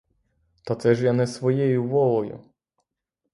[0.63, 2.39] Та це ж я не своєю волею!